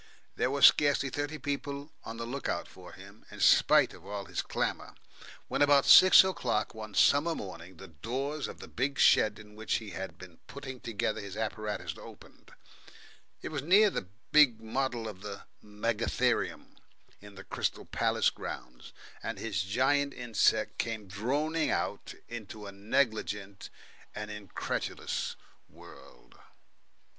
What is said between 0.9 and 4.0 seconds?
thirty people on the look out for him, in spite